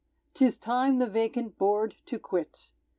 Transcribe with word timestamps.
'Tis 0.33 0.57
time 0.57 0.97
the 0.97 1.05
vacant 1.05 1.59
board 1.59 1.93
to 2.07 2.17
quit. 2.17 2.71